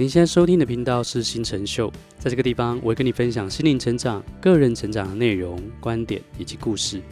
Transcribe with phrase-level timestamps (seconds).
[0.00, 7.02] 您现在收听的频道是新成秀，在这个地方，我会跟你分享心灵成长、个人成长的内容、观点以及故事，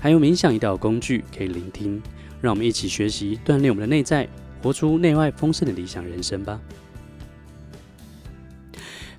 [0.00, 2.02] 还有冥想一道工具可以聆听。
[2.40, 4.26] 让我们一起学习，锻炼我们的内在，
[4.62, 6.58] 活出内外丰盛的理想人生吧。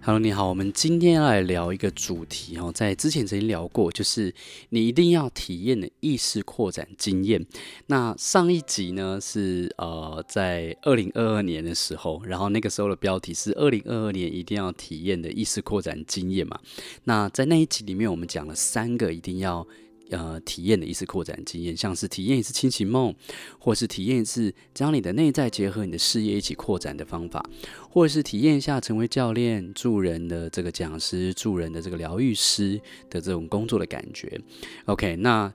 [0.06, 4.36] Hello，你好，我们今天要来聊一个主题哦，在之前曾经聊过，就是
[4.68, 7.46] 你一定要体验的意识扩展经验。
[7.88, 16.60] 那上一集呢是呃在二零二二年的时候，然后那个时候的标题是二零二二年一定要体验的意识扩展经验嘛。
[17.06, 19.66] 那在那一集里面，我们讲了三个一定要。
[20.14, 23.14] 呃，体验的意识扩展经验，像是体验一次清醒梦，
[23.58, 27.44] 或是体验一次将你的内在结合你的事业一起扩展的方法，
[27.90, 34.40] 或者是体验一下成为教练、助人的这个讲师、助人的这个疗愈师的这种工作的感觉。
[34.86, 35.52] OK，那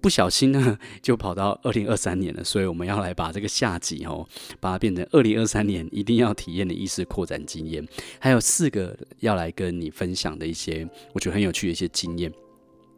[0.00, 4.24] 不小心呢，就跑到二零二三年了，所以我们要来把这个下集哦，
[4.60, 7.84] 把它变成二零二三年一定要体验的意识扩展经验，
[8.20, 12.32] 还有四个要来跟你分享的一些我觉得很有趣的一些经验。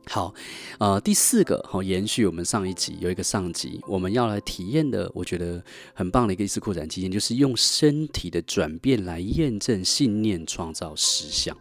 [0.06, 0.34] 好，
[0.78, 5.62] 呃，第四个好，延续我们上一集有一个上集，我们要来体验的，我觉得
[5.94, 11.56] 很棒的一个意识扩展经验，就是用身体的转变来验证信念，创造实相。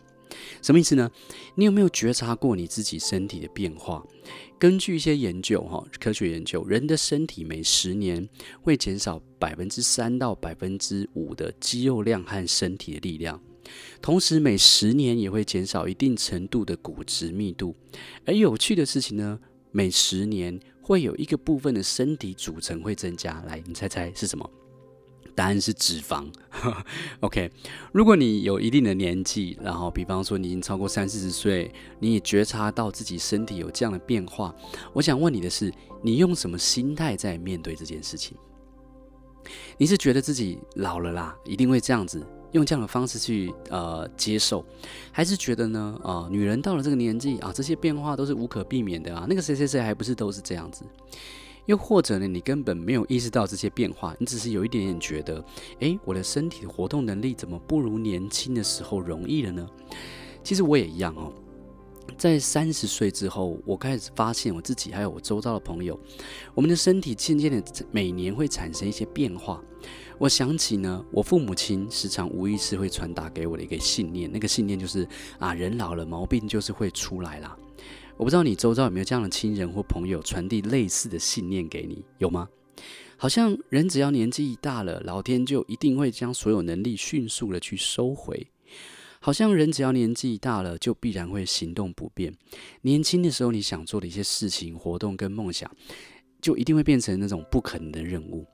[0.62, 1.10] 什么意思呢？
[1.56, 4.04] 你有没有觉察过你自己身体的变化？
[4.58, 8.28] 根据一些研究，哈，科学研究，人的身体每十年
[8.62, 13.40] 会减少百分之三到百分之五的肌肉量和身体的力量。
[14.02, 17.76] 同时，每十年也会减少一定程度的骨质密度。
[18.26, 19.40] 而有趣的事情呢，
[19.72, 23.44] 每十年会有一个部分的身体组成会增加。
[23.48, 24.50] 来，你猜猜是什么？
[25.36, 26.28] 答案是脂肪。
[27.22, 27.50] OK，
[27.94, 34.54] 如果你有一定的年纪，然后比方说你已经超过三四十岁，你也觉察到自己身体有这样的变化，
[34.92, 38.36] 我想问你的是，你用什么心态在面对这件事情？
[39.78, 42.22] 你是觉得自己老了啦，一定会这样子？
[42.52, 44.66] 用这样的方式去呃接受，
[45.12, 49.26] 还是觉得呢啊、女人到了这个年纪啊，这些变化都是无可避免的啊。
[49.30, 50.84] 那个谁谁谁还不是都是这样子？
[51.66, 55.44] 又或者呢，你根本没有意识到这些变化，你只是有一点点觉得，
[55.82, 59.70] 诶，我的身体的活动能力怎么不如年轻的时候容易了呢？
[60.44, 61.32] 其实我也一样哦。
[62.18, 66.00] 在三十岁之后，我开始发现我自己还有我周遭的朋友，
[66.56, 69.64] 我们的身体渐渐的每年会产生一些变化。
[70.20, 75.08] 我想起呢，我父母亲时常无意识会传达给我的一个信念，那个信念就是
[75.40, 77.58] 啊，人老了毛病就是会出来啦。
[78.18, 82.50] 我不知道你周遭有没有这样的亲人或朋友传递类似的信念给你，有吗？
[83.16, 88.46] 好像人只要年纪一大了，老天就一定会将所有能力迅速的去收回。
[89.22, 92.34] 好像人只要年纪一大了，就必然会行动不便。
[92.82, 95.70] 年轻的时候你想做的一些事情、活动跟梦想，
[96.42, 98.46] 就一定会变成那种不可能的任务。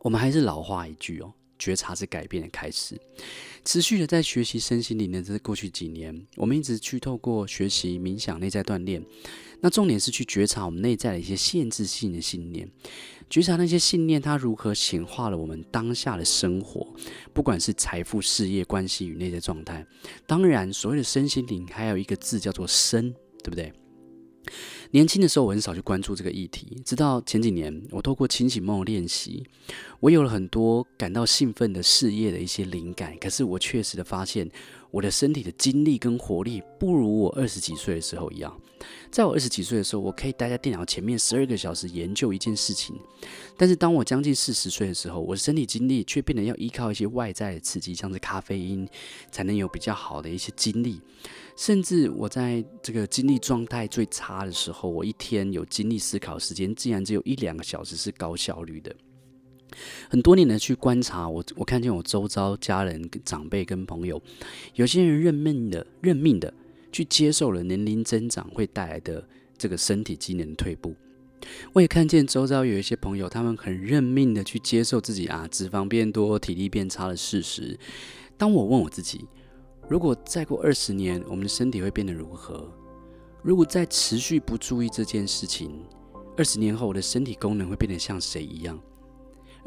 [0.00, 3.00] 我们还是老话一句哦，觉察是改变的开始。
[3.64, 9.02] 持续的在学习身心灵的这是过去几年，我们一直去透过学习冥想、内在锻炼。
[9.60, 12.70] 那重点是去觉察我们内在的一些限制性的信念，
[13.28, 16.94] 觉察那些信念它如何显化了我们当下的生活，
[17.34, 19.84] 不管是财富、事业、关系与内在状态。
[20.28, 23.10] 当然，所谓的身心灵还有一个字叫做身，
[23.42, 23.72] 对不对？
[24.92, 26.80] 年轻的时候，我很少去关注这个议题。
[26.84, 29.44] 直到前几年，我透过清醒梦练习，
[30.00, 33.16] 我有了很多感到兴奋的事业的一些灵感。
[33.18, 34.50] 可是，我确实的发现，
[34.90, 38.58] 我的身体的精力跟活力不如我二十几岁的时候一样。
[39.10, 42.94] 在我二十几岁的时候，我可以待在电脑前面十二个小时研究一件事情。
[43.56, 48.88] 但是，当我将近四十岁的时候，我的身体精力却变得要依靠一些外在的刺激，像是咖啡因，
[49.32, 51.00] 才能有比较好的一些精力。
[51.56, 58.94] 甚至我在这个精力状态最差的时候，我一天有精力思考时间，竟然只有一两个小时是高效率的。
[60.08, 64.20] 很多年的去观察，我我看见我周遭家人、长辈跟朋友，
[64.74, 66.52] 有些人认命的、认命的
[66.92, 70.94] 去接受了年龄增长会带来的这个身体机能退步。
[71.72, 77.78] 我也看见周遭有一些朋友，他们很认命的去接受自己啊脂肪变多、体力变差的事实。
[78.36, 79.24] 当我问我自己，
[79.88, 82.68] 如果再过二十年，我们的身体会变得如何？
[83.40, 85.70] 如果再持续不注意这件事情，
[86.36, 88.78] 二十年后我的身体功能会变得像谁一样？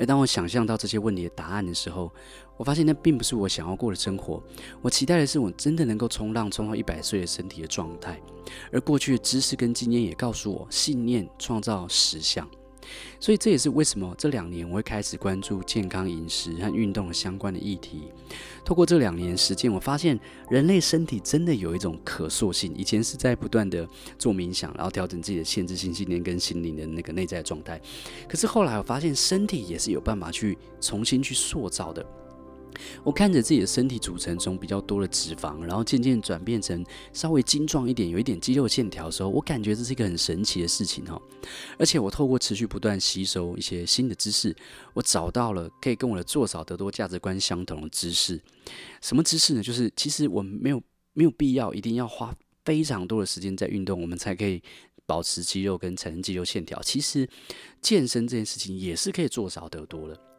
[0.02, 2.12] 而当我想象到这些问题的答案的时候，
[2.58, 4.42] 我发现那并不是我想要过的生活。
[4.82, 8.20] 我期待的是我真的能够冲浪冲到一百岁的身体的状态。
[8.72, 12.50] 而过去的知识跟经验也告诉我，信念创造实相。
[13.20, 18.04] 所以这也是为什么这两年我会开始关注健康饮食和运动相关的议题。
[18.64, 20.20] 透过这两年时间，我发现
[20.50, 22.74] 人类身体真的有一种可塑性。
[22.76, 23.88] 以前是在不断的
[24.18, 27.82] 做冥想，然后调整自己的限制性信念跟心灵的那个内在状态。
[28.30, 32.06] 可是后来我发现，身体也是有办法去重新去塑造的。
[33.04, 41.22] 我看着自己的身体组成中比较多的脂肪，然后渐渐转变成稍微精壮一点，有一点肌肉线条的时候，我感觉这是一个很神奇的事情哈。
[41.78, 44.56] 而且我透过持续不断吸收一些新的知识，
[44.94, 48.42] 我找到了可以跟我的做少得多价值观相同的知识。
[49.02, 49.64] 什么知识呢？
[49.64, 50.82] 就是其实我们没有
[51.14, 54.62] 没有必要一定要花非常多的时间在运动，我们才可以
[55.06, 56.82] 保持肌肉跟产生肌肉线条。
[56.82, 57.28] 其实
[57.82, 60.31] 健身这件事情也是可以做少得多的。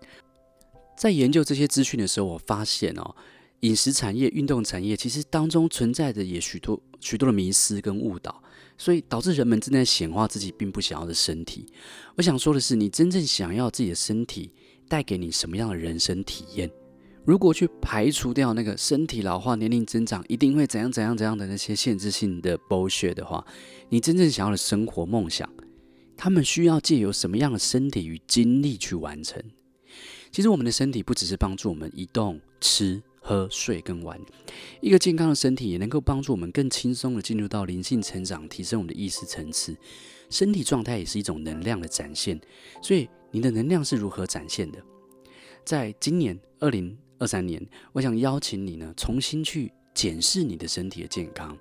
[1.03, 3.17] 在研究这些资讯的时候，我发现哦，
[3.63, 8.41] 饮食产业、运动产业其实当中存在着也许多许多的迷失跟误导，
[8.79, 11.67] 所以导致人们正在显化自己并不想要的身体。
[12.15, 14.53] 我想说的是，你真正想要自己的身体
[14.89, 16.71] 带给你什么样的人生体验？
[17.25, 23.45] 如果去排除掉那个身体老化、年龄增长一定会怎样怎样怎样的那些限制性的 bullshit 的话，
[23.89, 25.53] 你真正想要的生活梦想，
[26.17, 29.43] 他们需要借由什么样的身体与精力去完成？
[30.33, 34.19] 其实我们的身体不只是帮助我们移动、吃、喝、睡跟玩，
[34.81, 39.77] 一个健康的身体也能够帮助我们更轻松的进入到灵性成长，提升我们的意识层次。
[40.31, 42.41] 身体状态也是一种能量的展现，
[42.81, 44.83] 所以你的能量是如何展现的？
[45.67, 47.63] 在今年二零二三年，
[47.93, 51.55] 我想邀请你呢，重新去检视你的身体的健康，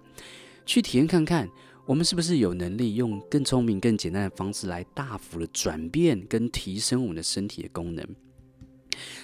[0.66, 1.50] 去体验看看，
[1.86, 8.08] 我们是不是有能力用更聪明、更简单的方式来大幅的转变跟提升我们的身体的功能。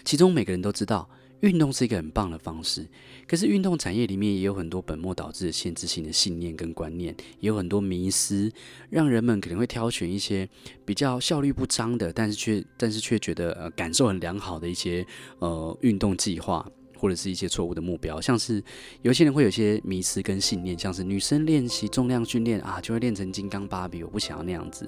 [0.04, 1.10] 其中每个人都知道，
[1.42, 2.88] 运动是一个很棒的方式。
[3.28, 8.50] 可是运动产业里面也有很多本末倒置限制性的信念跟观念，也有很多迷思，
[8.90, 10.48] 让人们可能会挑选一些
[10.86, 15.06] 比较效率不彰的，但是却但是却觉得呃感受很良好的一些
[15.40, 16.66] 呃运动计划，
[16.98, 18.22] 或者是一些错误的目标。
[18.22, 18.64] 像是
[19.02, 24.88] 有些人会有些迷失跟信念，像是女生练习重量训练啊，就会练成金刚芭比，我不想要那样子。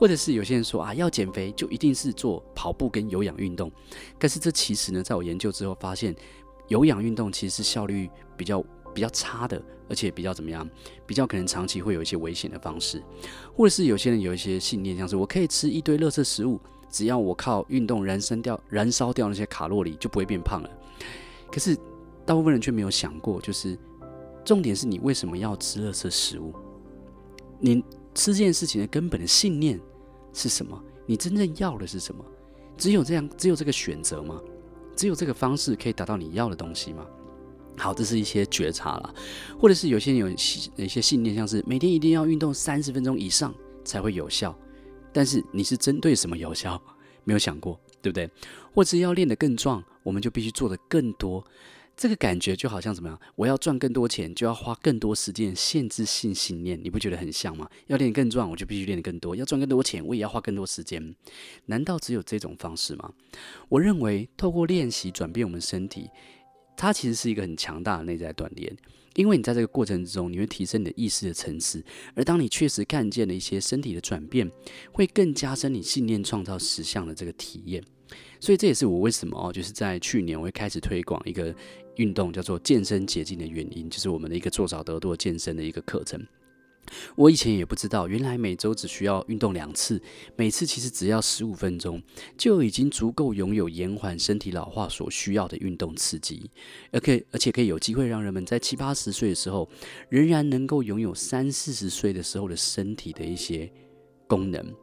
[0.00, 3.70] 或者是有些人说啊，要减肥就一定是做跑步跟有氧运动，
[4.18, 6.16] 但是这其实呢，在我研究之后发现，
[6.68, 8.64] 有氧运动其实是效率比较
[8.94, 10.66] 比较差的，而且比较怎么样，
[11.06, 13.02] 比较可能长期会有一些危险的方式。
[13.54, 16.58] 或者是有些人有一些信念，像是我可以吃一堆垃圾食物，
[16.88, 20.70] 只要我靠运动燃烧掉燃烧掉那些卡路里，就不会变胖了。
[21.52, 21.76] 可是
[22.24, 23.78] 大部分人却没有想过，就是
[24.46, 26.54] 重点是你为什么要吃垃圾食物？
[27.58, 29.80] 你吃这件事情的根本的信念。
[30.32, 30.80] 是什么？
[31.06, 32.24] 你真正要的是什么？
[32.76, 34.40] 只有这样，只有这个选择吗？
[34.94, 37.04] 只有这个方式可以达到你要的东西吗？
[37.76, 39.14] 好，这是一些觉察啦，
[39.58, 40.28] 或者是有些人有
[40.76, 43.52] 一些信念，像是每天一定要运动三十分钟以上
[43.84, 44.56] 才会有效。
[45.12, 46.80] 但是你是针对什么有效？
[47.24, 48.30] 没有想过，对不对？
[48.72, 51.44] 或者要练得更壮，我们就必须做得更多。
[52.00, 53.20] 这个感觉就好像怎么样？
[53.36, 55.54] 我要赚更多钱，就要花更多时间。
[55.54, 57.68] 限制性信念，你不觉得很像吗？
[57.88, 61.14] 要练更壮，我就必须练得更多；要赚更多钱，我也要花更多时间。
[61.66, 63.12] 难道只有这种方式吗？
[63.68, 66.08] 我认为，透过练习转变我们身体，
[66.74, 68.74] 它其实是一个很强大的内在锻炼。
[69.16, 74.50] 因为你在这个过程之中，你会提升你的意识的层次，而当你确实看见了一些身体的转变，
[74.90, 77.84] 会更加深你信念创造实相的这个体验。
[78.40, 81.54] 所以这也是我为什么哦，就是在去年我会开始推广一个
[82.00, 86.18] 运动，叫做健身捷径的原因，就是我们的一个做少得多健身的一个课程。
[87.14, 90.00] 我以前也不知道，原来每周只需要运动两次，
[90.34, 92.02] 每次其实只要十五分钟，
[92.38, 96.50] 就已经足够拥有延缓身体老化所需要的运动刺激，
[96.90, 99.68] 而可以而且可以有机会让人们在七八十岁的时候，
[100.08, 103.70] 仍然能够拥有三四十岁的时候的身体的一些
[104.26, 104.74] 功能。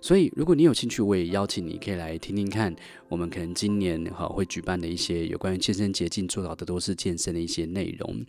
[0.00, 2.74] 所以，如果你有兴趣，我也邀请你可以来听听看，
[3.08, 8.24] 我们可能今年哈会举办的一些有关于健身捷径做到的都是健身的一些内容，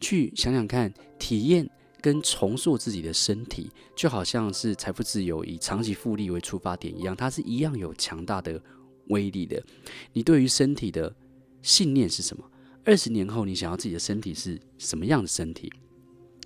[0.00, 1.68] 去想想看，体验
[2.00, 8.60] 跟重塑自己的身体，就好像是财富自由以长期复利为出发点一样，它是一样有强大的
[9.08, 9.62] 威力的。
[10.12, 11.14] 你对于身体的
[11.62, 12.44] 信念是什么？
[12.84, 15.72] 二十年后，你想要自己的身体是什么样的身体？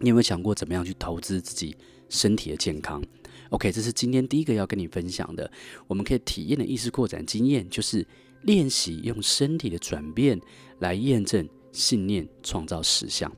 [0.00, 1.74] 你有没有想过怎么样去投资自己
[2.10, 3.02] 身体的健康
[3.50, 5.50] ？OK，这是今天第一个要跟你分享的，
[5.86, 8.06] 我们可以体验的意识扩展经验，就是
[8.42, 10.40] 练习用身体的转变
[10.80, 13.30] 来验证信念创造实相。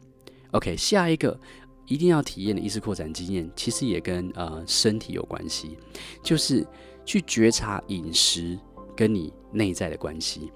[0.53, 1.39] OK，下一个
[1.87, 5.77] 一定要体验的意识扩展经验，其实也跟呃身体有关系，
[6.23, 6.67] 就是
[7.05, 8.59] 去觉察饮食
[8.97, 10.51] 跟你内在的关系。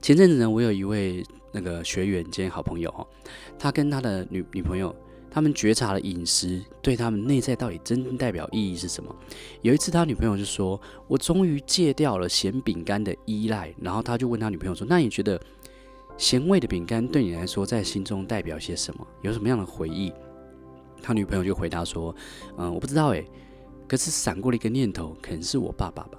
[0.00, 3.06] 前阵子呢，我有一位那个学员兼好朋友哦，
[3.58, 4.94] 他跟他的女女朋友。
[5.36, 9.14] 他们觉察了饮食对他们内在到底真正代表意义是什么。
[9.60, 15.38] 有一次，他女朋友就说：“我终于戒掉了咸饼干的依赖。”然后他就问他女朋友说：“那你觉得
[16.16, 19.06] 咸味的饼干对你来说在心中代表些什么？
[19.20, 20.10] 有什么样的回忆？”
[21.02, 22.16] 他女朋友就回答说
[22.56, 23.22] ：“嗯，我不知道诶，
[23.86, 26.18] 可是闪过了一个念头，可能是我爸爸吧。”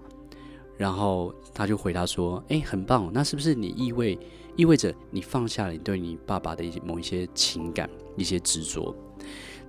[0.77, 4.15] 然后他就回答说：“诶，很棒，那是不是你意味
[4.55, 8.95] 意味着你放下了你对你爸爸的一些某一些情感、一些执着？”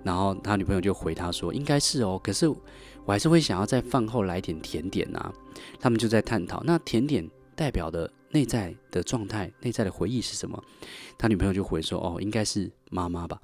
[0.02, 2.58] 然后他女朋友就回他说：“应该是哦，可是我
[3.06, 5.32] 还是会想要在饭后来点甜点啊。”
[5.80, 10.62] 他们就在探讨，那甜点代表的内在的状态、内在的回忆是什么？
[11.18, 13.40] 他女朋友就回说：“哦，应该是妈妈吧。”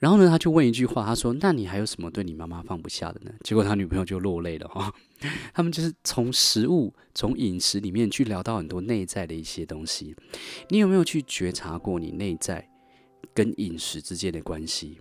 [0.00, 4.92] 然后呢，他就问一句话，他说：“那你还有什么对你妈妈放不下的呢？”结果他女朋友就落泪了哈。
[5.54, 10.14] 他们就是从食物、从饮食里面去聊到很多内在的一些东西。
[10.68, 12.68] 你有没有去觉察过你内在
[13.32, 14.98] 跟饮食之间的关系？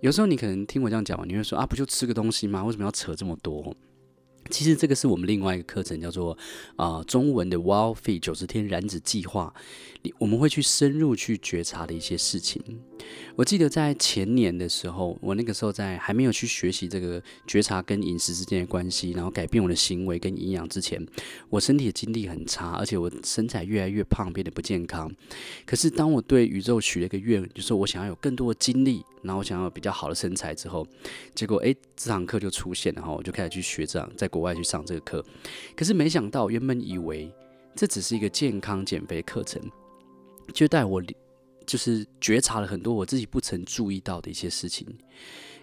[0.00, 2.64] 有时候你可能听我这样讲，你会说：“啊，不就吃个东西吗？
[2.64, 3.76] 为什么要扯这么多？”
[4.50, 6.36] 其实这个是我们另外一个课程，叫做
[6.76, 9.52] 啊、中文的 Wild f e e 九十天燃脂计划，
[10.18, 12.62] 我们会去深入去觉察的一些事情。
[13.36, 21.04] 我记得在前年的时候，我那个时候在还没有去学习这个觉察跟饮食之间的关系，然后改变我的行为跟营养之前，
[21.48, 25.10] 我身体的精力很差，而且我身材越来越胖，变得不健康。
[25.64, 30.86] 可是当我对宇宙许了一个愿，就是我想要有更多的精力，然后我想要比较好的身材之后，
[31.34, 35.24] 结果诶，这堂课就出现了，然后我就开始去学这样，在国外去上这个课。
[35.76, 37.30] 可是没想到，原本以为
[37.74, 39.60] 这只是一个健康减肥课程，
[40.54, 41.02] 就带我。
[41.66, 44.86] 就是觉察了很多我自己不曾注意到的一些事情。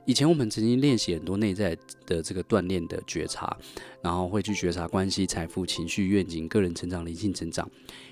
[0.06, 3.58] 以前我们曾经练习很多内在的这个锻炼的觉察，
[4.04, 7.68] 然后会去觉察关系、财富、情绪、愿景、个人成长、灵性成长，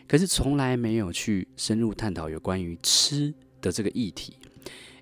[0.07, 4.33] 可是从来没有去深入探讨有关于吃的这个议题。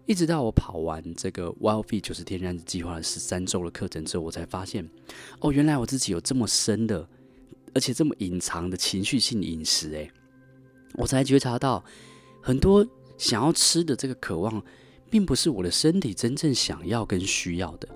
[0.05, 4.89] 一直到我跑完这个 Wild Feed 九十天燃脂计划的十三周的课程之后，我才发现，
[5.39, 7.07] 哦，原来我自己有这么深的，
[7.73, 9.91] 而且这么隐藏的情绪性饮食。
[9.91, 10.11] 诶，
[10.95, 11.83] 我才觉察到。
[12.43, 12.83] 很多
[13.19, 14.63] 想要吃的这个渴望，
[15.11, 17.87] 并不是我的身体真正想要跟需要的，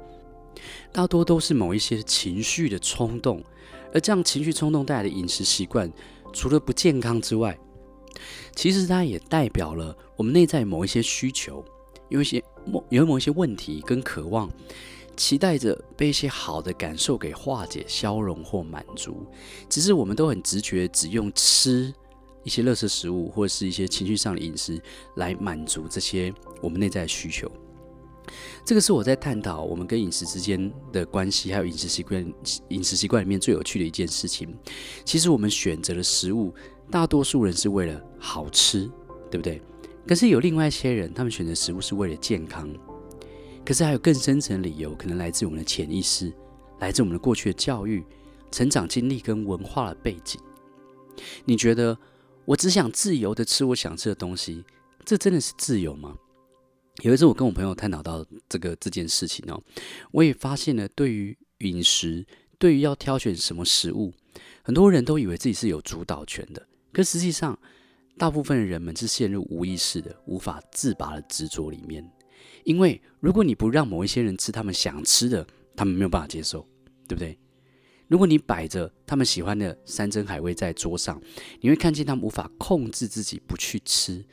[0.91, 3.43] 大多都是某一些情绪的冲动，
[3.91, 5.91] 而这样情绪冲动带来的饮食习惯，
[6.31, 7.57] 除了不健康之外，
[8.55, 11.65] 其实它也代表了我们内在某一些需求，
[12.09, 14.49] 有一些某有某一些问题跟渴望，
[15.15, 19.25] 期待着被一些好的感受给化解、消融或满足，
[19.69, 21.93] 只是我们都很直觉，只用吃。
[22.43, 24.79] 一些垃圾食物，或是一些情绪上的饮食，
[25.15, 26.31] 来满足这些
[26.61, 27.51] 我们内在的需求。
[28.63, 32.33] 这个是我在探讨我们跟饮食之间的关系，还有饮食习惯、
[32.67, 34.55] 饮食习惯里面最有趣的一件事情。
[35.03, 36.53] 其实我们选择的食物，
[36.91, 38.87] 大多数人是为了好吃，
[39.31, 39.59] 对不对？
[40.07, 42.69] 可是有另外一些人，他们选择食物是为了健康。
[43.65, 46.31] 可是还有更深层的理由，可能来自我们的潜意识，
[46.79, 48.03] 来自我们的过去的教育、
[48.51, 50.39] 成长经历跟文化的背景。
[51.45, 51.97] 你觉得？
[52.47, 54.63] 我只想自由的吃我想吃的东西，
[55.03, 56.15] 这真的是自由吗？
[57.01, 59.59] 有一次我跟我朋友探讨到这个这件事情哦，
[60.11, 62.23] 我也发现了，对于饮食，
[62.59, 64.13] 对于要挑选什么食物，
[64.61, 67.57] 很多人都以为自己是有主导权的，可实际上，
[68.17, 72.09] 大部分的人们是陷入无意识的、无法自拔的执着里面。
[72.63, 75.45] 因为如果你不让某一些人吃他们想吃的，
[75.75, 76.67] 他们没有办法接受，
[77.07, 77.37] 对不对？
[78.07, 81.19] 如果你摆着他们喜欢的山珍海味在桌上，
[81.59, 84.23] 你会看见他们无法控制自己不去吃，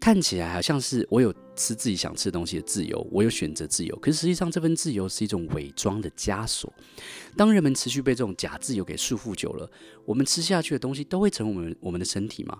[0.00, 3.96] 看起来好像是我有吃自己想吃的东西的自由，我有选择自由。
[4.00, 6.72] 可是实际上，这份自由是一种伪装的枷锁。
[7.36, 9.70] 当人们持续被这种假自由给束缚久了，
[10.04, 12.58] 我们吃下去的东西都会成为我们我们的身体嘛。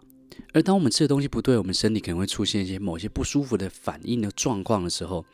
[0.53, 5.25] 而当我们吃的东西不对，我们身体可能会出现一些某些不舒服的反应的状况的时候，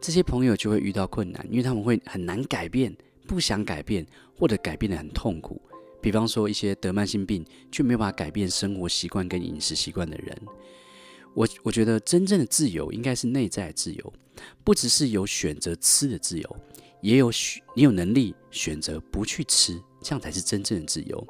[0.00, 2.94] 这些朋友就会遇到困难，因为他们会很难改变。
[3.26, 5.58] 不想改变，或者改变得很痛苦，
[6.02, 10.38] 比方说一些得慢性病却没有办法改变生活习惯跟饮食习惯的人，
[11.32, 14.12] 我我觉得真正的自由应该是内在自由，
[14.62, 16.56] 不只是有选择吃的自由，
[17.00, 21.26] 也有选你有能力选择不去吃，这样才是真正的自由。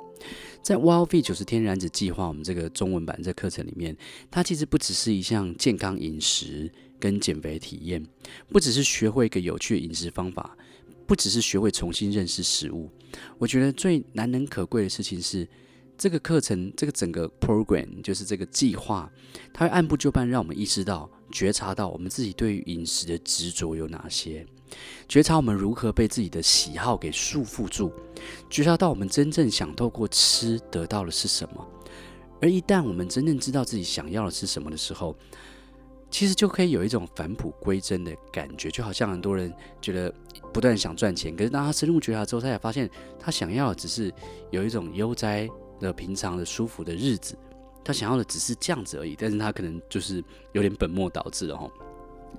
[0.62, 3.96] 在 Wild Feed 九十天燃脂计划，我们这个中文版这课程里面，
[4.30, 8.04] 它其实不只是一项健康饮食跟减肥体验，
[8.48, 10.56] 不只是学会一个有趣的饮食方法。
[11.06, 12.88] 不只是学会重新认识食物，
[13.36, 15.46] 我觉得最难能可贵的事情是，
[15.98, 19.12] 这个课程，这个整个 program，就是这个计划，
[19.52, 24.46] 它会按部就班，让我们意识到、觉察到我们自己对于饮食的执着有哪些，
[25.08, 27.92] 觉察我们如何被自己的喜好给束缚住，
[28.48, 31.66] 觉察到我们真正想透过吃得到的是什么，
[32.40, 35.16] 而一旦我们真正知道自己想要的是什么的时候，
[36.10, 40.12] 其实就可以有一种返璞归真的感觉，就好像很多人觉得
[40.52, 42.88] 不断想赚钱，可是当他深入觉察之后，他才发现
[43.18, 44.12] 他想要的只是
[44.50, 45.48] 有一种悠哉
[45.80, 47.36] 的、平常的、舒服的日子，
[47.82, 49.16] 他想要的只是这样子而已。
[49.18, 51.68] 但是他可能就是有点本末倒置了哈。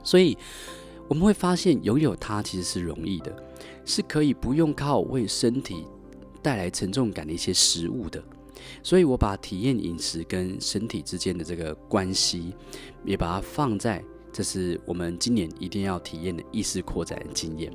[0.04, 0.38] 所以
[1.08, 3.36] 我们会发现，拥有它其实是容易的，
[3.86, 5.86] 是可以不用靠为身体
[6.42, 8.24] 带来沉重感的一些食物的。
[8.82, 12.56] 所以我把体验饮食跟身体之间的这个关系，
[13.04, 17.72] 也把它放在这是我们今年一定要体验的意识扩展的经验。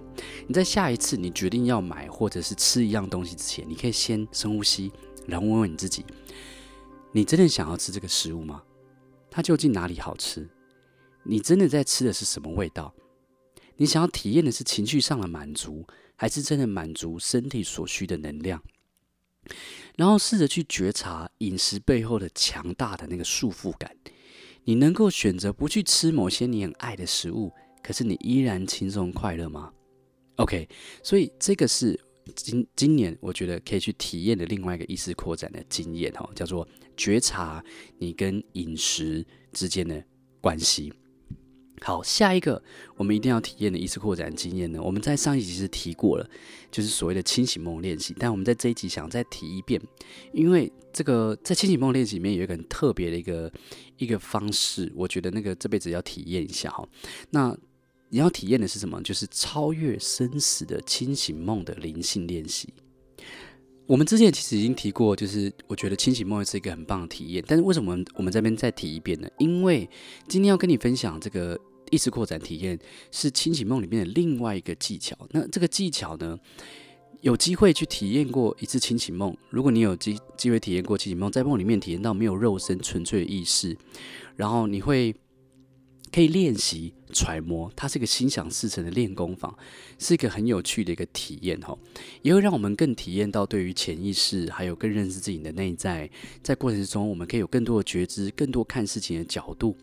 [0.49, 4.91] 你在下一次你决定要买或者是吃一样东西之前，你可以先深呼吸，
[5.27, 6.05] 然后问问你自己：
[7.13, 8.61] 你真的想要吃这个食物吗？
[9.31, 10.49] 它究竟哪里好吃？
[11.23, 12.93] 你真的在吃的是什么味道？
[13.81, 18.63] 你想要体验的是情绪上的满足，还是真的满足身体所需的能量？
[19.97, 23.97] 然后试着去觉察饮食背后的强大的那个束缚感。
[24.65, 27.51] 你能够选择不去吃某些你很爱的食物，
[27.83, 29.73] 可是你依然轻松快乐吗
[30.37, 30.69] ？OK，
[31.03, 31.99] 所以这个是
[32.37, 36.69] 今今年我觉得可以去体验的另外一个意识扩展的经验哈，叫做
[36.99, 37.65] 觉察
[37.97, 40.05] 你跟饮食之间的
[40.43, 40.93] 关系。
[41.83, 42.63] 好，下一个
[42.95, 46.29] 我们一定要体验的意识扩展经验呢，我们在上一集是提过了，
[46.71, 48.15] 就是所谓的清醒梦练习。
[48.19, 49.81] 但我们在这一集想再提一遍，
[50.35, 53.51] 因为这个在清醒梦练习里面有一个很特别的一个
[53.97, 56.87] 一个方式，我觉得那个这辈子要体验一下哈。
[57.31, 57.57] 那
[58.11, 59.03] 你要体验的是什么？
[59.03, 62.75] 就是超越生死的清醒梦的灵性练习。
[63.87, 67.43] 我们之前其实已经提过，就是我觉得清醒梦是一个很棒的体验。
[67.49, 69.29] 但是为什么我们这边再提一遍呢？
[69.39, 69.89] 因为
[70.29, 71.59] 今天要跟你分享这个。
[71.91, 72.79] 意识扩展体验
[73.11, 75.17] 是清醒梦里面的另外一个技巧。
[75.31, 76.39] 那这个技巧呢，
[77.21, 79.37] 有机会去体验过一次清醒梦。
[79.51, 83.77] 如果你有机机会体验过清醒梦，在梦里面体验到没有肉身、纯粹的意识，
[84.37, 85.15] 然后你会。
[86.13, 89.57] 可以练习揣摩，它是一个心想事成的练功坊，
[89.97, 91.79] 是一个很有趣的一个体验哈，
[92.23, 96.11] 也会让我们更体验到对于潜意识，还有更认识自己的内在。
[96.43, 99.77] 在过程中，我们可以有更多的觉知，更多看事情的角度，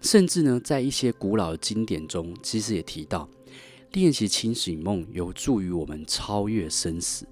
[0.00, 3.28] 甚至呢，在一些古老的经典中，其实也提到
[3.92, 7.26] 练习清醒梦有助于我们超越生死。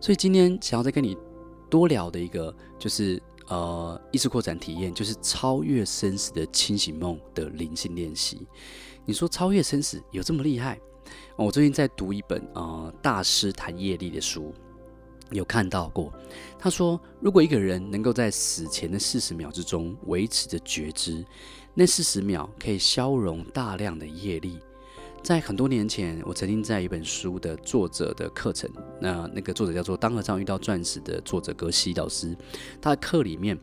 [0.00, 1.16] 所以今天想要再跟你
[1.68, 3.22] 多聊的一个就是。
[3.48, 8.46] 呃，意识扩展体验就是超越生死的清醒梦的灵性练习。
[9.04, 10.78] 你说超越生死有这么厉害？
[11.34, 14.54] 我最近在读一本呃大师谈业力的书，
[15.32, 16.12] 有看到过。
[16.60, 21.26] 他说，如果一个人能够在死前的四十秒之中维持着觉知，
[21.74, 24.58] 那四十秒可以消融大量的业力。
[25.22, 32.34] 在很多年前，我曾经在一本书的作者的课程，那那个作者叫做《当和尚遇到钻石》的作者格西老师，
[32.80, 33.58] 他的课里面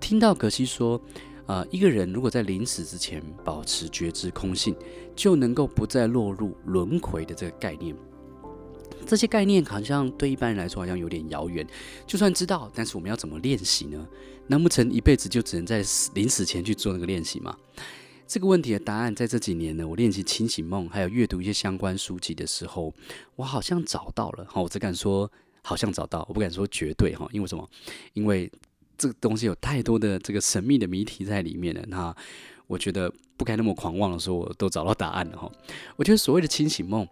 [0.00, 1.00] 听到格西说，
[1.46, 4.74] 呃，一个人如果在临死之前保持觉知空性，
[5.14, 7.94] 就能够不再落入轮回的这个概念。
[9.08, 11.66] 这些概念好像对一般人来说好像有点遥远，
[12.06, 14.06] 就算知道，但是我们要怎么练习呢？
[14.48, 17.56] 难不成一辈子就只能在临死前去做那个练习吗？
[18.26, 22.92] 这个问题的答案，在这几年呢，我练习清醒梦，还有阅读一些相关书籍的时候，
[23.36, 24.44] 我好像找到了。
[24.44, 25.30] 哈，我只敢说
[25.62, 27.26] 好像找到，我不敢说绝对哈。
[27.32, 27.66] 因为什么？
[28.12, 28.52] 因为
[28.98, 31.82] 这个东西有太多的这个神秘的谜题在里面了。
[31.88, 32.14] 那
[32.66, 35.50] 我觉得不该那么狂妄的说，我都找到答案了哈。
[35.96, 37.08] 我觉得所谓的清醒梦，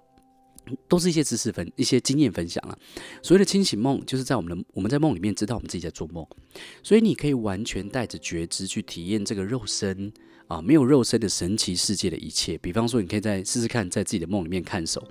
[0.88, 2.76] 都是一些知识分、一些经验分享啊。
[3.22, 6.26] 所谓的清醒梦，就是在我们的我们在梦里面知道我们自己在做梦，
[6.82, 10.12] 所以你可以完全带着觉知去体验这个肉身。
[10.48, 15.02] 啊，没有肉身的神奇世界的一切，比方说，你可以在试试看，在自己的梦里面看手，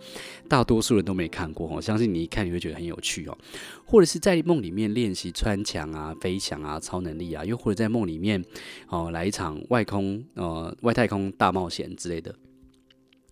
[0.47, 3.37] 大多数人都没看过，我相信你一看你会觉得很有趣哦。
[3.83, 8.41] 或者是在梦里面练习穿墙啊、飞翔啊、超能力啊，又或者在梦里面
[8.87, 12.33] 哦来一场外空呃外太空大冒险之类的。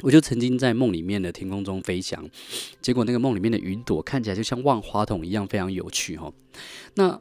[0.04, 2.30] 我就曾经在梦里面的天空中飞翔，
[2.82, 6.30] 结果那个梦里面的云朵看起来就像万花筒一样，非常有趣哈。
[6.96, 7.18] 那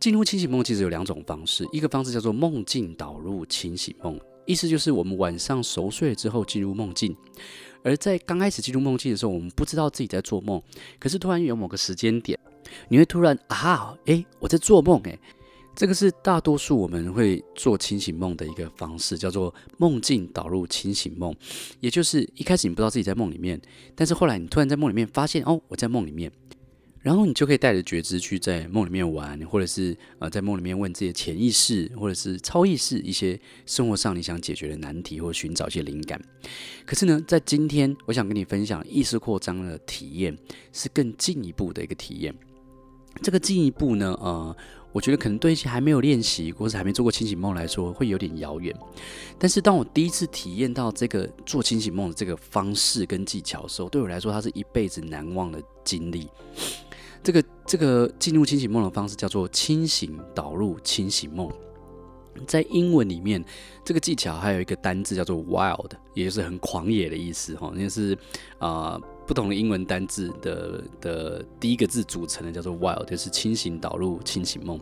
[0.00, 7.16] 进入清醒梦其实有两种方式，一个方式叫做梦境导入清醒梦，意思就是我们晚上熟睡之后进入梦境，
[7.84, 10.60] 而在刚开始进入梦境的时候，我们不知道自己在做梦，
[10.98, 12.36] 可是突然有某个时间点，
[12.88, 15.16] 你会突然啊，诶，我在做梦，诶，
[15.74, 21.34] 这个是大多数我们会做清醒梦的一个方式，叫做梦境导入清醒梦，
[21.80, 23.60] 也就是一开始你不知道自己在梦里面，
[23.94, 26.30] 但是后来你突然在梦里面发现，哦，我在梦里面。
[27.02, 36.18] 然后你就可以带着觉知去在梦里面玩，或者是呃在梦里面问自己的潜意识，或者是超意识一些生活上你想解决的难题，或寻找一些灵感。
[36.86, 40.34] 可是呢，在今天我想跟你分享意识扩张的体验，
[40.72, 42.34] 是更进一步的一个体验。
[43.22, 44.56] 这个进一步呢，呃，
[44.92, 48.74] 我觉得可能对一些还没有练习或者还没做过清醒梦来说，会有点遥远。
[49.38, 56.28] 但是当我第一次体验到这个做清醒梦的这个方式跟技巧的时候，对我来说，它是一辈子难忘的经历。
[57.22, 61.50] 这个这个进入清醒梦的方式叫做清醒导入清醒梦，
[62.46, 63.42] 在英文里面，
[63.82, 68.14] 这个技巧还有一个单字叫做 wild，也就是很狂野的意思哈，那是
[68.58, 74.78] 啊、不同的英文单字的的第一个字组成的，叫做 while，就是清醒导入清醒梦。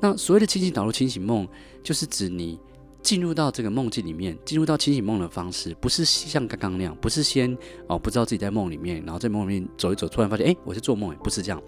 [0.00, 1.48] 那所谓的清醒导入清醒梦，
[1.82, 2.58] 就是指你
[3.02, 7.56] 进入到这个梦境里面，进入到清醒梦的方式，不是像刚刚那样，不是先
[7.86, 11.62] 哦不知道自己在梦里面，然后在梦里面走一走，突然发现哎我是做梦，不是这样，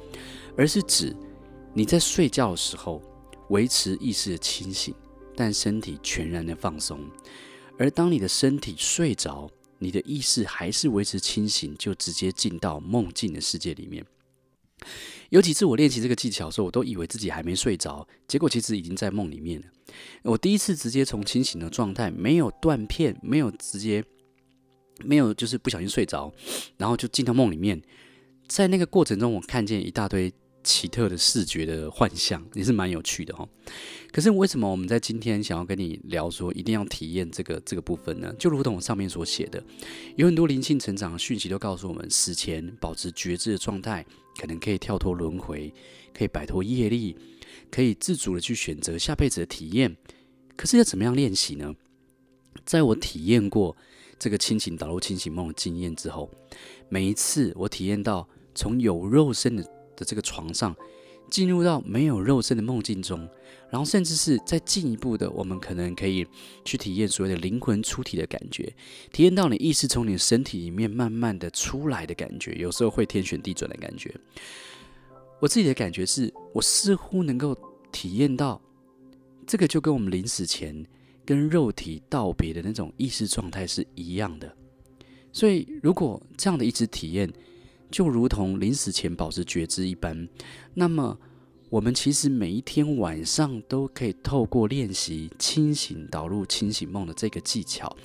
[0.57, 1.15] 而是指
[1.73, 3.03] 你在睡觉的时候
[3.49, 4.95] 维持意识的清醒，
[5.35, 7.01] 但身体全然的放松，
[7.79, 9.51] 而当你的身体睡着。
[9.79, 14.05] 你的意识还是维持清醒，就直接进到梦境的世界里面。
[15.31, 19.67] 有几次我练习这个技巧的时候，我都以为自己还没睡着，结果其实已经在梦里面了。
[20.23, 24.05] 我第一次直接从清醒的状态，没有断片，没有直接，
[25.05, 26.33] 没有就是不小心睡着，
[26.77, 27.81] 然后就进到梦里面。
[28.47, 30.33] 在那个过程中，我看见一大堆。
[30.67, 33.49] 奇特的视觉的幻象也是蛮有趣的哈。
[34.11, 38.35] 可是为什么我们在今天想要跟你聊说一定要体验这个这个部分呢？
[38.39, 39.63] 就如同我上面所写的，
[40.17, 44.05] 有很多灵性成长的讯息都告诉我们，死前保持觉知的状态，
[44.39, 45.73] 可能可以跳脱轮回，
[46.13, 47.17] 可以摆脱业力，
[47.71, 49.97] 可以自主的去选择下辈子的体验。
[50.57, 51.75] 可是要怎么样练习呢？
[52.65, 53.77] 在我体验过
[54.19, 56.31] 这个清醒导入清醒梦的经验之后，
[56.89, 59.63] 每一次我体验到从有肉身的
[59.97, 60.77] 的这个床上，
[61.31, 63.29] 进入到没有肉身的梦境中，
[63.71, 66.27] 然后甚至是再进一步的，我们可能可以
[66.65, 68.73] 去体验所谓的灵魂出体的感觉，
[69.13, 74.15] 体验到你意识从你的身体里面慢慢的出来的感觉，有时候会天旋地转的感觉。
[75.41, 77.57] 我自己的感觉是，我似乎能够
[77.91, 78.61] 体验到，
[79.47, 80.87] 这个就跟我们临死前
[81.25, 84.51] 跟肉体道别的那种意识状态是一样的。
[85.33, 87.31] 所以，如果这样的一直体验，
[87.91, 90.29] 就如同临死前保持觉知一般，
[90.75, 91.19] 那么
[91.71, 97.97] 我们其实每一天晚上都可以透过练习清醒导入清醒梦的这个技巧，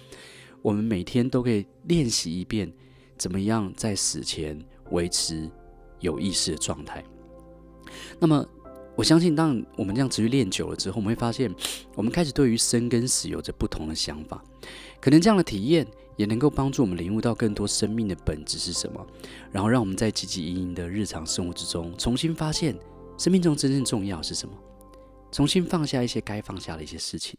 [0.62, 2.72] 我们每天都可以练习一遍，
[3.18, 4.58] 怎么样在死前
[4.92, 5.50] 维持
[6.00, 7.04] 有意识的状态。
[8.20, 8.46] 那么
[8.96, 11.54] 我相信，当我们这样持续练久了之后，我们会发现，
[11.96, 14.44] 我们开始对于生跟死有着不同的想法，
[15.00, 15.86] 可能这样的体验。
[16.18, 19.06] 也能够帮助我们领悟到更多生命的本质是什么，
[19.52, 22.78] 然后让我们在汲汲营营的日常生活之中，重新发现
[23.18, 24.54] 生命中真正重要是什么，
[25.32, 27.38] 重新放下一些该放下的一些事情。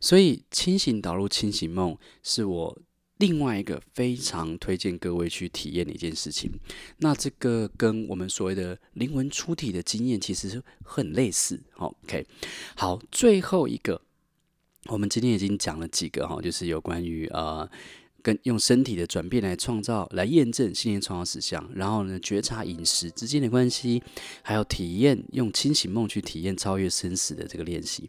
[0.00, 2.78] 所以，清醒导入清醒梦是我
[3.18, 6.52] 另外一个非常推荐各位去体验的一件事情。
[6.98, 11.60] 那这个跟我们所谓的灵魂出体的经验其实很类似。
[11.78, 12.26] OK，
[12.76, 14.00] 好，最后一个。
[14.88, 17.68] 我们今天已经讲了几个哈，就是有关于呃，
[18.22, 24.02] 跟用身体的转变来创造、来验证信念创造实相，然后呢，觉察饮食之间的关系，
[24.42, 28.08] 还有体验用清醒梦去体验超越生死的这个练习。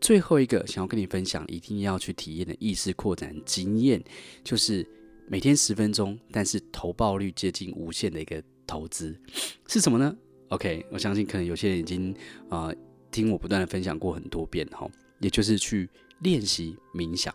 [0.00, 4.02] 最后一个想要跟你分享，一定要去体验的意识扩展经验，
[4.44, 4.86] 就是
[5.28, 9.18] 每天十分钟，但是投报率接近无限的一个投资，
[9.68, 10.14] 是什么呢
[10.48, 12.14] ？OK，我相信可能有些人已经
[12.48, 12.70] 啊、
[13.10, 14.86] 听我不断的分享过很多遍哈，
[15.20, 15.88] 也就是去。
[16.20, 17.34] 练习冥想。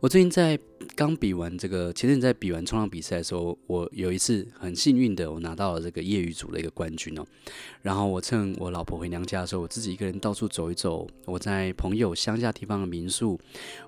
[0.00, 0.58] 我最近在
[0.94, 7.24] 刚比完这个，前阵在比完冲浪比赛的时候，我有一次很幸运的，我拿到了这个业余组的一个冠军哦。
[7.80, 11.08] 然后我趁我老婆回娘家的时候，我自己一个人到处走一走。
[11.24, 13.40] 我在朋友乡下地方的民宿，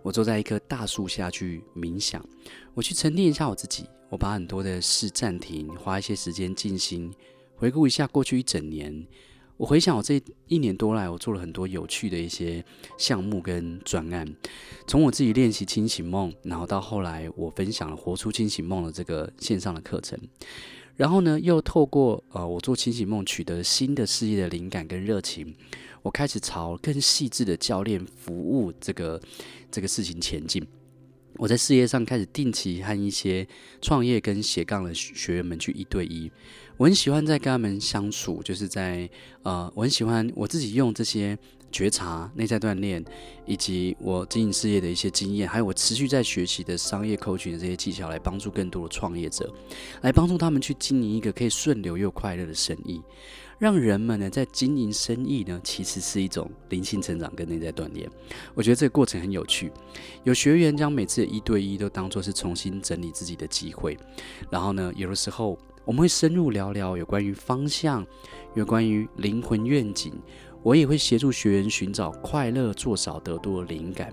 [0.03, 2.25] 我坐在一棵大树下去冥想，
[2.73, 3.85] 我去沉淀一下我自己。
[4.09, 7.13] 我把很多的事暂停，花一些时间静心，
[7.55, 9.07] 回顾一下过去一整年。
[9.59, 12.65] 我回想我这一年多来，我做了很多有趣的一些
[12.97, 14.25] 项目跟专案，
[14.87, 20.17] 从我自己练习清醒梦，然后到后来我分享了活出清醒梦的这个线上的课程，
[20.95, 25.53] 然后呢，又透过呃我做清醒梦取得新的事业的灵感跟热情，
[26.03, 29.21] 我开始朝更细致的教练服务这个
[29.73, 30.65] 这个事情前进。
[31.35, 33.47] 我在事业上开始定期和一些
[33.81, 36.31] 创业跟斜杠的学员们去一对一。
[36.79, 39.11] 我很喜欢在跟他们相处，就是在
[39.43, 41.37] 呃，我很喜欢我自己用这些
[41.73, 43.05] 觉察、内在锻炼，
[43.45, 49.53] 以及我经营事业的一些经验，还有我持续在学习的商业 coaching 的这些技巧，来帮助更多的创业者，
[50.03, 53.03] 来帮助他们去经营一个可以顺流又快乐的生意，
[53.59, 58.09] 让人们呢在经营生意呢，其实是一种灵性成长跟内在锻炼。
[58.55, 59.73] 我觉得这个过程很有趣。
[60.23, 63.99] 有学员将每次的一对一都当作是重新整理自己的机会，
[64.49, 65.59] 然后呢，有的时候。
[65.89, 68.07] 我们会深入聊聊有关于方向，
[68.55, 70.13] 有关于灵魂愿景。
[70.63, 74.13] 我也会协助学员寻找快乐做少得多的灵感，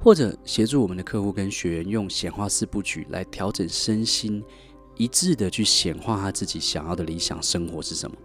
[0.00, 4.42] 或者协助我们的客户跟学员用显化四部曲来调整身心，
[4.96, 8.16] 一致的去显化他自己想要的理想生活是什么。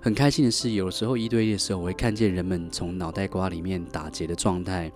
[0.00, 4.92] 很开心的是，有时候一对一的时候，我会看见人们从脑袋瓜里面打结的状态。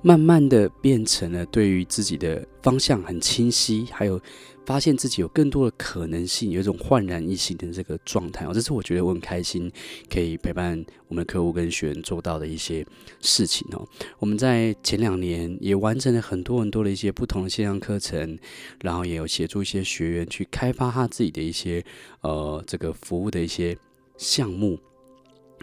[0.00, 4.20] 慢慢的变成了对于自己的方向很清晰，还有
[4.66, 9.70] 发现自己有更多的可能性，有一种焕然一新的这个状态哦，这是我觉得我很开心
[10.10, 12.86] 可以陪伴我们的客户跟学员做到的一些
[13.20, 13.86] 事情哦。
[14.18, 18.38] 我们在前两年也完成了很多很多的一些不同的线上课程，
[18.82, 21.84] 然后也有协助一些学员去开发他自己的一些
[22.22, 23.76] 呃这个服务的一些
[24.16, 24.78] 项目。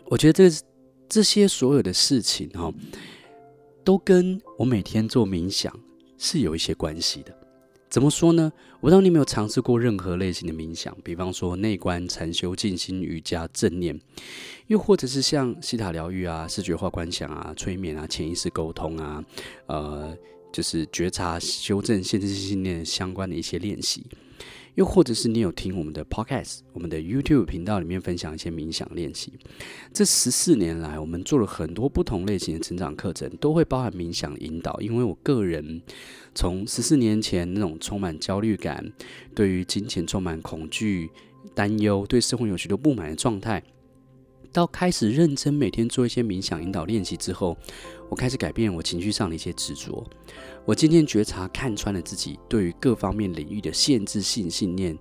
[0.06, 0.58] 我觉得这
[1.10, 2.74] 这些所有的事情、哦。
[3.84, 5.74] 都跟我每天做冥想
[6.16, 7.36] 是有一些关系的。
[7.92, 8.54] 怎么说呢？
[8.80, 14.00] 我不知道你有没有尝试过任何类型的冥想，比方说内观、禅修、静心、瑜伽、正念，
[14.68, 19.22] 又或者是像西塔疗愈啊、视觉化观想啊、催眠啊、潜意识沟通啊，
[19.66, 20.18] 呃，
[20.54, 24.06] 就是觉察、修正限制性信念相关的一些练习。
[24.76, 29.34] 又或者是你有听我们的 Podcast，我们的 YouTube 频道里面分享一些冥想练习。
[29.94, 34.80] 这十四年来，我们做了很多不同类型的成长课程，都会包含冥想引导。
[34.80, 35.82] 因为我个人
[36.34, 38.92] 从十四年前那种充满焦虑感、
[39.36, 41.10] 对于金钱充满恐惧、
[41.54, 43.62] 担忧、对生活有许多不满的状态，
[44.52, 47.56] 到开始认真每天做一些冥想引导练习之后，
[48.10, 50.06] 我开始改变我情绪上的一些执着。
[50.66, 54.98] 我今天觉察看穿了自己对于各方面领域的限制性信念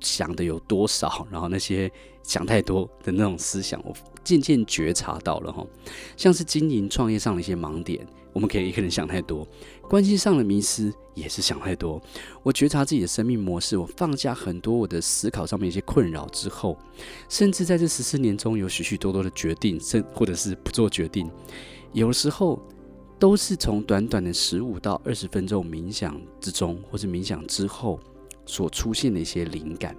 [0.00, 1.90] 想的有多少，然后那些
[2.24, 5.64] 想太多的那种思想，我渐渐觉察到了哈，
[6.16, 9.46] 像是经营创业上的一些盲点，我们可以一个人想太多；
[9.92, 12.00] 关系上的迷失也是想太多。
[12.42, 16.78] 我觉察自己的生命模式，我放下很多我的思考上面一些困扰之后，
[17.28, 21.30] 甚至在这十四年中有许许多多的决定，甚或者是不做决定，
[21.92, 22.58] 有时候。
[23.18, 28.00] 都是从短短的十五到二十分钟冥想之中，或是冥想之后
[28.46, 29.96] 所出现的一些灵感。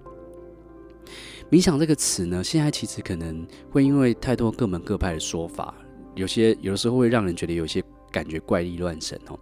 [1.49, 5.73] 冥想这个词呢，现在其实可能会因为太多各门各派的说法，
[6.15, 7.81] 有些有的时候会让人觉得有些
[8.13, 9.37] 感觉怪力乱神哦。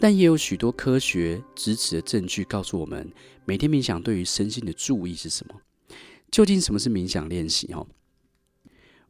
[0.00, 3.08] 但也有许多科学支持的证据告诉我们，
[3.44, 5.54] 每天冥想对于身心的注意是什么？
[6.30, 7.72] 究竟什么是冥想练习？
[7.72, 7.86] 哦？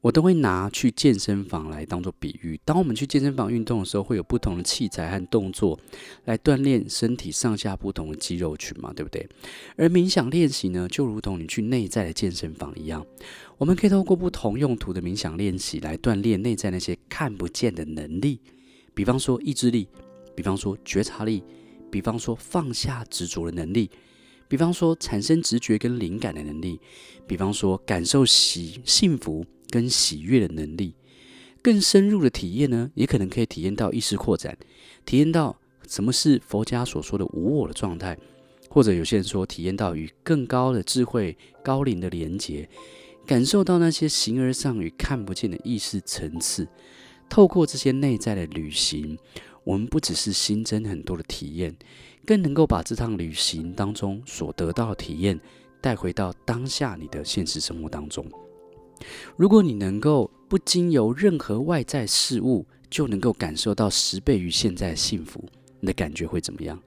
[0.01, 2.59] 我都会拿去健身房来当做比喻。
[2.65, 5.77] 当我们去健身房运动的时候，会有不同的器材和动作
[6.27, 9.29] 来锻炼身体上下不同的肌肉群嘛，对不对？
[9.77, 13.05] 而冥想练习呢，就如同你去内在的健身房一样，
[13.59, 18.41] 我们可以透过不同用途的冥想练习来锻炼内在那些看不见的能力，
[18.99, 19.87] 比方说意志力，
[20.35, 21.45] 比方说觉察力，
[21.89, 23.89] 比方说放下执着的能力，
[24.49, 26.81] 比方说产生直觉跟灵感的能力，
[27.25, 29.47] 比方说感受喜幸福。
[29.71, 30.95] 跟喜悦的能力，
[31.61, 34.57] 更深入的体验呢，也可能可以体验到意识扩展，
[35.05, 35.55] 体验到
[35.87, 38.17] 什么是佛家所说的无我的状态，
[38.71, 42.67] 或者有些人说体验到与更高的智慧、高灵的连结，
[43.27, 46.67] 感受到那些形而上与看不见的意识层次。
[47.29, 49.19] 透过这些内在的旅行，
[49.65, 51.77] 我们不只是新增很多的体验，
[52.27, 55.39] 更能够把这趟旅行当中所得到的体验
[55.81, 58.25] 带回到当下你的现实生活当中。
[59.37, 65.45] 如果你能够不经由任何外在事物，就能够感受到十倍于现在的幸福，
[65.79, 66.83] 你的感觉会怎么样？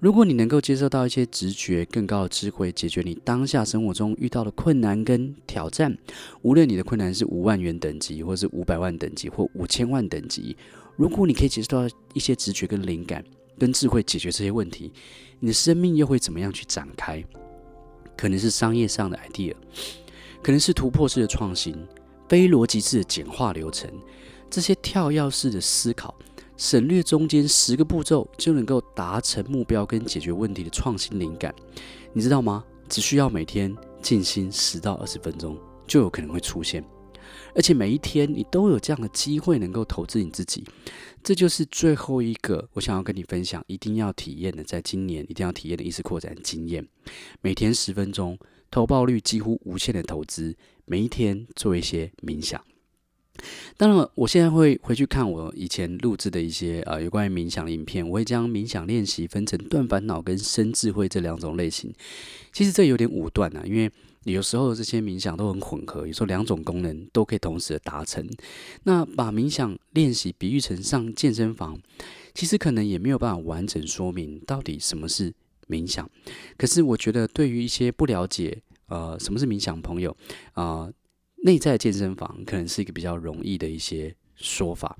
[0.00, 5.96] 如果你能够接受到一些直觉、更高的智慧，解决你当下生活中遇到的困难跟挑战，
[6.42, 10.56] 无论你的困难是五万元等级，或是五百万等级，或五千万等级，
[10.96, 13.24] 如果你可以接受到一些直觉跟灵感
[13.58, 14.92] 跟智慧，解决这些问题，
[15.40, 17.24] 你的生命又会怎么样去展开？
[18.16, 19.54] 可能是商业上的 idea。
[20.42, 21.74] 可能是突破式的创新，
[22.28, 23.90] 非逻辑式的简化流程，
[24.50, 26.14] 这些跳跃式的思考，
[26.56, 31.54] 省略中间十个步骤就能够达成目标跟解决问题的创新灵感，
[32.12, 32.64] 你知道吗？
[32.88, 36.84] 只需要每天静心十到二十分钟，就有可能会出现，
[37.54, 40.64] 而且每一天你都有这样的机会能够投资你自己，
[41.22, 46.86] 这就是最后一个我想要跟你分享，一定要体验的，在今年一定要体验的意识扩展经验，
[47.40, 48.38] 每天十分钟。
[48.70, 52.60] 投报率几乎无限的投资，每一天做一些冥想。
[53.76, 61.92] 当然，我现在会回去看我以前录制的一些呃有关于冥想的影片，我会将冥想练习分成断烦恼跟生智慧这两种类型。
[62.52, 63.90] 其实这有点武断啊，因为
[64.24, 68.28] 有时候这些冥想都很混合，有时候两种功能都可以同时达成。
[68.84, 71.78] 那把冥想练习比喻成上健身房，
[72.34, 75.34] 其实可能也没有办法完整说明到底什么是。
[75.66, 76.06] 冥想，
[76.58, 80.14] 可是我觉得对于一些不了解呃什么是冥想朋友
[80.52, 80.86] 啊，
[81.44, 84.98] 内在健身房可能是一个比较容易的一些说法，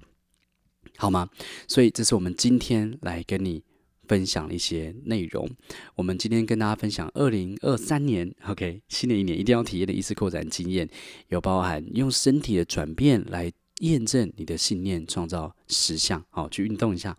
[0.96, 1.26] 好吗？
[1.66, 3.62] 所以这是我们今天来跟你
[4.06, 5.48] 分享一些内容。
[5.94, 10.86] 我们今天跟大家分享二零二三年，OK，新的一年一定要体验的意识扩展经验，
[11.28, 17.16] 有包含用身体的转变来验证你的信念，创造实相，好，去运动一下，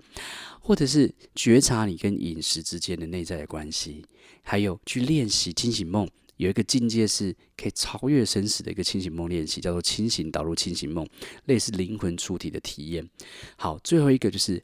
[0.59, 4.05] 或者是觉察你跟饮食之间的内在的关系，
[4.43, 6.07] 还有去练习清醒梦。
[6.37, 11.07] 有一个境界是可以超越生死的一个清醒梦练习，叫做清醒导入清醒梦，
[11.45, 13.07] 类似灵魂出体的体验。
[13.55, 14.61] 好，最后一个就是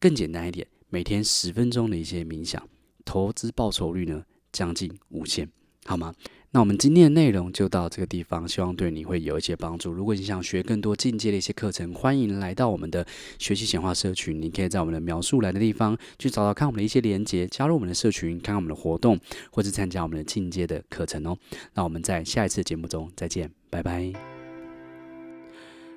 [0.00, 2.68] 更简单一点，每天十分钟的一些冥想，
[3.04, 5.48] 投资报酬率呢将近无限，
[5.84, 6.14] 好吗？
[6.54, 9.90] 那我们今天的内容就到这个地方，希望对你会有一些帮助。
[9.90, 13.04] 如果你想学更多进阶的一些课程，欢迎来到我们的
[13.40, 14.40] 学习显化社群。
[14.40, 19.18] 你可以在我们的描述栏的地方去找找看我们的一些连接，加入我们的社群，看看我们的活动，
[19.50, 21.36] 或是参加我们的进阶的课程哦。
[21.74, 24.12] 那我们在下一次节目中再见，拜拜。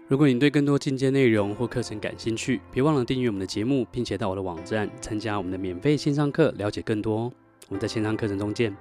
[0.07, 7.33] 如果你对更多进阶内容或课程感兴趣，别忘了订阅我们的节目，并且到我的网站参加我们的免费线上课，了解更多哦。
[7.67, 8.75] 我们在线上课程中见。